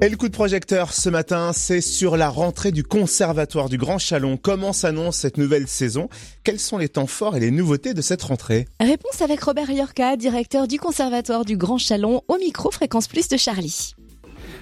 Et 0.00 0.08
le 0.08 0.16
coup 0.16 0.28
de 0.28 0.34
projecteur 0.34 0.92
ce 0.92 1.08
matin, 1.08 1.52
c'est 1.52 1.80
sur 1.80 2.16
la 2.16 2.28
rentrée 2.28 2.72
du 2.72 2.82
Conservatoire 2.82 3.68
du 3.68 3.78
Grand 3.78 3.98
Chalon. 3.98 4.36
Comment 4.36 4.72
s'annonce 4.72 5.16
cette 5.18 5.38
nouvelle 5.38 5.68
saison? 5.68 6.08
Quels 6.42 6.58
sont 6.58 6.78
les 6.78 6.88
temps 6.88 7.06
forts 7.06 7.36
et 7.36 7.40
les 7.40 7.52
nouveautés 7.52 7.94
de 7.94 8.02
cette 8.02 8.22
rentrée? 8.22 8.66
Réponse 8.80 9.22
avec 9.22 9.40
Robert 9.44 9.70
Yorka, 9.70 10.16
directeur 10.16 10.66
du 10.66 10.80
Conservatoire 10.80 11.44
du 11.44 11.56
Grand 11.56 11.78
Chalon, 11.78 12.22
au 12.26 12.38
micro 12.38 12.72
Fréquence 12.72 13.06
Plus 13.06 13.28
de 13.28 13.36
Charlie. 13.36 13.94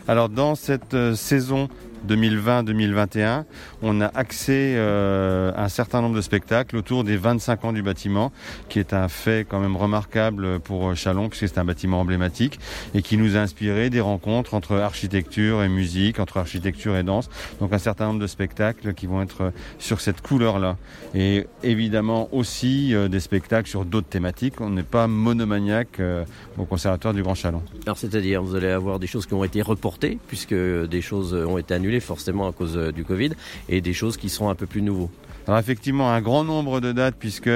Alors 0.07 0.29
dans 0.29 0.55
cette 0.55 0.93
euh, 0.93 1.15
saison 1.15 1.69
2020-2021, 2.09 3.45
on 3.83 4.01
a 4.01 4.07
accès 4.15 4.75
euh, 4.77 5.53
un 5.57 5.69
certain 5.69 6.01
nombre 6.01 6.17
de 6.17 6.21
spectacles 6.21 6.77
autour 6.77 7.05
des 7.05 7.17
25 7.17 7.65
ans 7.65 7.73
du 7.73 7.83
bâtiment, 7.83 8.33
qui 8.69 8.79
est 8.79 8.93
un 8.93 9.09
fait 9.09 9.47
quand 9.49 9.61
même 9.61 9.77
remarquable 9.77 10.61
pour 10.61 10.89
euh, 10.91 10.95
Chalon, 10.95 11.29
puisque 11.29 11.49
c'est 11.49 11.59
un 11.59 11.65
bâtiment 11.65 12.01
emblématique, 12.01 12.59
et 12.95 13.03
qui 13.03 13.17
nous 13.17 13.37
a 13.37 13.41
inspiré 13.41 13.91
des 13.91 14.01
rencontres 14.01 14.55
entre 14.55 14.77
architecture 14.77 15.63
et 15.63 15.69
musique, 15.69 16.19
entre 16.19 16.39
architecture 16.39 16.97
et 16.97 17.03
danse. 17.03 17.29
Donc 17.61 17.73
un 17.73 17.79
certain 17.79 18.07
nombre 18.07 18.21
de 18.21 18.27
spectacles 18.27 18.95
qui 18.95 19.07
vont 19.07 19.23
être 19.23 19.53
sur 19.79 20.01
cette 20.01 20.21
couleur-là. 20.21 20.77
Et 21.15 21.47
évidemment 21.63 22.29
aussi 22.33 22.95
euh, 22.95 23.09
des 23.09 23.21
spectacles 23.21 23.69
sur 23.69 23.85
d'autres 23.85 24.09
thématiques. 24.09 24.61
On 24.61 24.71
n'est 24.71 24.83
pas 24.83 25.07
monomaniaque 25.07 26.01
au 26.59 26.65
Conservatoire 26.65 27.15
du 27.15 27.23
Grand 27.23 27.35
Chalon. 27.35 27.63
Alors 27.87 27.99
c'est-à-dire, 27.99 28.43
vous 28.43 28.55
allez 28.55 28.69
avoir 28.69 28.99
des 28.99 29.07
choses 29.07 29.27
qui 29.27 29.35
ont 29.35 29.45
été 29.45 29.63
reportées, 29.63 30.19
puisque 30.29 30.55
des 30.55 31.01
choses 31.01 31.35
ont 31.35 31.59
été 31.59 31.75
annulées 31.75 31.92
forcément 32.01 32.49
à 32.49 32.53
cause 32.53 32.77
euh, 32.77 32.93
du 32.93 33.05
Covid 33.05 33.31
et 33.69 33.81
des 33.81 33.93
choses 33.93 34.17
qui 34.17 34.29
seront 34.29 34.51
un 34.51 34.55
peu 34.55 34.67
plus 34.67 34.83
nouveaux. 34.83 35.11
Alors 35.49 35.59
effectivement, 35.59 36.11
un 36.13 36.21
grand 36.21 36.45
nombre 36.45 36.81
de 36.81 36.93
dates 36.93 37.17
puisque 37.19 37.51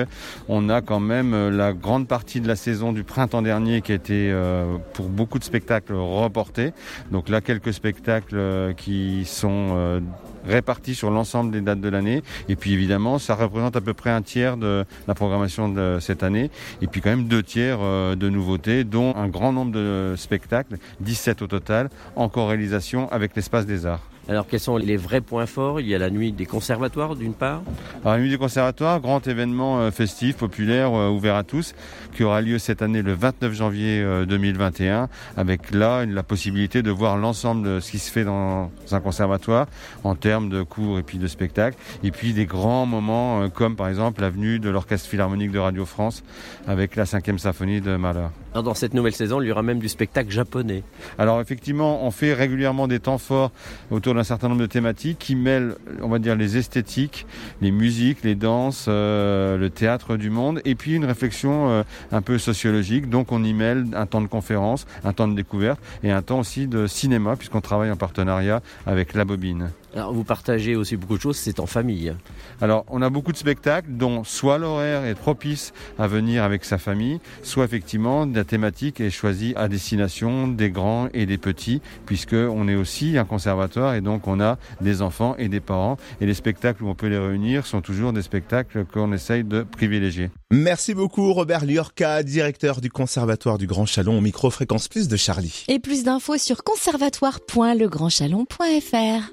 on 0.48 0.68
a 0.68 0.80
quand 0.80 1.00
même 1.00 1.34
euh, 1.34 1.50
la 1.50 1.72
grande 1.72 2.08
partie 2.08 2.40
de 2.40 2.48
la 2.48 2.56
saison 2.56 2.92
du 2.92 3.04
printemps 3.04 3.42
dernier 3.42 3.80
qui 3.80 3.92
a 3.92 3.94
été 3.94 4.30
euh, 4.32 4.76
pour 4.92 5.08
beaucoup 5.08 5.38
de 5.38 5.44
spectacles 5.44 5.94
reportés. 5.94 6.72
Donc 7.12 7.28
là, 7.28 7.40
quelques 7.40 7.72
spectacles 7.72 8.74
qui 8.76 9.24
sont 9.24 10.02
répartis 10.46 10.94
sur 10.94 11.10
l'ensemble 11.10 11.50
des 11.50 11.60
dates 11.60 11.80
de 11.80 11.88
l'année. 11.88 12.22
Et 12.48 12.56
puis 12.56 12.72
évidemment, 12.72 13.18
ça 13.18 13.34
représente 13.34 13.76
à 13.76 13.80
peu 13.80 13.94
près 13.94 14.10
un 14.10 14.22
tiers 14.22 14.56
de 14.56 14.84
la 15.06 15.14
programmation 15.14 15.68
de 15.68 15.98
cette 16.00 16.22
année. 16.22 16.50
Et 16.82 16.86
puis 16.86 17.00
quand 17.00 17.10
même 17.10 17.26
deux 17.26 17.42
tiers 17.42 17.78
de 17.78 18.28
nouveautés, 18.28 18.84
dont 18.84 19.14
un 19.16 19.28
grand 19.28 19.52
nombre 19.52 19.72
de 19.72 20.14
spectacles, 20.16 20.76
17 21.00 21.42
au 21.42 21.46
total, 21.46 21.90
en 22.14 22.28
co-réalisation 22.28 23.10
avec 23.10 23.34
l'espace 23.36 23.66
des 23.66 23.86
arts. 23.86 24.02
Alors 24.28 24.48
quels 24.48 24.60
sont 24.60 24.76
les 24.76 24.96
vrais 24.96 25.20
points 25.20 25.46
forts? 25.46 25.80
Il 25.80 25.86
y 25.86 25.94
a 25.94 25.98
la 25.98 26.10
nuit 26.10 26.32
des 26.32 26.46
conservatoires 26.46 27.14
d'une 27.14 27.32
part. 27.32 27.62
Alors, 28.02 28.16
la 28.16 28.20
nuit 28.20 28.30
des 28.30 28.38
conservatoires, 28.38 29.00
grand 29.00 29.24
événement 29.24 29.78
euh, 29.78 29.92
festif, 29.92 30.36
populaire, 30.36 30.92
euh, 30.94 31.10
ouvert 31.10 31.36
à 31.36 31.44
tous, 31.44 31.76
qui 32.12 32.24
aura 32.24 32.40
lieu 32.40 32.58
cette 32.58 32.82
année 32.82 33.02
le 33.02 33.12
29 33.12 33.52
janvier 33.52 34.04
2021, 34.26 35.04
euh, 35.04 35.06
avec 35.36 35.70
là 35.70 36.04
la 36.04 36.24
possibilité 36.24 36.82
de 36.82 36.90
voir 36.90 37.16
l'ensemble 37.18 37.66
de 37.66 37.80
ce 37.80 37.92
qui 37.92 38.00
se 38.00 38.10
fait 38.10 38.24
dans 38.24 38.70
un 38.90 39.00
conservatoire 39.00 39.68
en 40.02 40.16
termes 40.16 40.35
de 40.40 40.62
cours 40.62 40.98
et 40.98 41.02
puis 41.02 41.18
de 41.18 41.26
spectacles, 41.26 41.76
et 42.02 42.10
puis 42.10 42.32
des 42.32 42.46
grands 42.46 42.86
moments 42.86 43.48
comme 43.50 43.76
par 43.76 43.88
exemple 43.88 44.20
l'avenue 44.20 44.58
de 44.58 44.70
l'Orchestre 44.70 45.08
Philharmonique 45.08 45.50
de 45.50 45.58
Radio 45.58 45.84
France 45.84 46.22
avec 46.66 46.96
la 46.96 47.04
5e 47.04 47.38
symphonie 47.38 47.80
de 47.80 47.96
Mahler. 47.96 48.28
Dans 48.54 48.74
cette 48.74 48.94
nouvelle 48.94 49.12
saison, 49.12 49.42
il 49.42 49.48
y 49.48 49.52
aura 49.52 49.62
même 49.62 49.78
du 49.78 49.88
spectacle 49.88 50.30
japonais. 50.30 50.82
Alors 51.18 51.40
effectivement, 51.40 52.04
on 52.06 52.10
fait 52.10 52.32
régulièrement 52.32 52.88
des 52.88 53.00
temps 53.00 53.18
forts 53.18 53.52
autour 53.90 54.14
d'un 54.14 54.24
certain 54.24 54.48
nombre 54.48 54.60
de 54.60 54.66
thématiques 54.66 55.18
qui 55.18 55.36
mêlent, 55.36 55.74
on 56.02 56.08
va 56.08 56.18
dire, 56.18 56.36
les 56.36 56.56
esthétiques, 56.56 57.26
les 57.60 57.70
musiques, 57.70 58.24
les 58.24 58.34
danses, 58.34 58.86
euh, 58.88 59.58
le 59.58 59.70
théâtre 59.70 60.16
du 60.16 60.30
monde, 60.30 60.60
et 60.64 60.74
puis 60.74 60.94
une 60.94 61.04
réflexion 61.04 61.68
euh, 61.68 61.82
un 62.12 62.22
peu 62.22 62.38
sociologique. 62.38 63.10
Donc 63.10 63.32
on 63.32 63.44
y 63.44 63.52
mêle 63.52 63.86
un 63.94 64.06
temps 64.06 64.22
de 64.22 64.26
conférence, 64.26 64.86
un 65.04 65.12
temps 65.12 65.28
de 65.28 65.34
découverte 65.34 65.80
et 66.02 66.10
un 66.10 66.22
temps 66.22 66.40
aussi 66.40 66.66
de 66.66 66.86
cinéma, 66.86 67.36
puisqu'on 67.36 67.60
travaille 67.60 67.90
en 67.90 67.96
partenariat 67.96 68.62
avec 68.86 69.14
La 69.14 69.24
Bobine. 69.24 69.70
Alors 69.94 70.12
vous 70.12 70.24
partagez 70.24 70.76
aussi 70.76 70.96
beaucoup 70.96 71.16
de 71.16 71.22
choses, 71.22 71.36
c'est 71.36 71.60
en 71.60 71.66
famille. 71.66 72.14
Alors 72.60 72.84
on 72.88 73.02
a 73.02 73.10
beaucoup 73.10 73.32
de 73.32 73.36
spectacles 73.36 73.90
dont 73.90 74.24
soit 74.24 74.58
l'horaire 74.58 75.04
est 75.04 75.14
propice 75.14 75.72
à 75.98 76.06
venir 76.06 76.42
avec 76.42 76.64
sa 76.64 76.78
famille, 76.78 77.20
soit 77.42 77.64
effectivement 77.64 78.26
la 78.26 78.44
thématique 78.44 79.00
est 79.00 79.10
choisie 79.10 79.54
à 79.56 79.68
destination 79.68 80.48
des 80.48 80.70
grands 80.70 81.08
et 81.14 81.26
des 81.26 81.38
petits, 81.38 81.80
puisque 82.04 82.34
on 82.34 82.68
est 82.68 82.74
aussi 82.74 83.16
un 83.16 83.24
conservatoire 83.24 83.94
et 83.94 84.00
donc 84.00 84.28
on 84.28 84.40
a 84.40 84.58
des 84.80 85.02
enfants 85.02 85.34
et 85.38 85.48
des 85.48 85.60
parents. 85.60 85.96
Et 86.20 86.26
les 86.26 86.34
spectacles 86.34 86.84
où 86.84 86.88
on 86.88 86.94
peut 86.94 87.08
les 87.08 87.18
réunir 87.18 87.66
sont 87.66 87.80
toujours 87.80 88.12
des 88.12 88.22
spectacles 88.22 88.84
qu'on 88.84 89.12
essaye 89.12 89.44
de 89.44 89.62
privilégier. 89.62 90.30
Merci 90.50 90.94
beaucoup 90.94 91.32
Robert 91.32 91.64
Liorca, 91.64 92.22
directeur 92.22 92.80
du 92.80 92.90
Conservatoire 92.90 93.58
du 93.58 93.66
Grand 93.66 93.86
Chalon 93.86 94.18
au 94.18 94.20
micro 94.20 94.50
Fréquence 94.50 94.88
Plus 94.88 95.08
de 95.08 95.16
Charlie. 95.16 95.64
Et 95.68 95.78
plus 95.78 96.04
d'infos 96.04 96.38
sur 96.38 96.64
conservatoire.legrandchalon.fr. 96.64 99.32